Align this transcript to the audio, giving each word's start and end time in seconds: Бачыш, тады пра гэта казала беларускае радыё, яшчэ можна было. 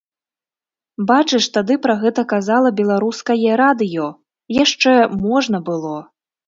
Бачыш, 1.11 1.45
тады 1.59 1.77
пра 1.85 1.93
гэта 2.05 2.21
казала 2.33 2.73
беларускае 2.81 3.53
радыё, 3.63 4.07
яшчэ 4.63 4.91
можна 5.29 5.57
было. 5.71 5.97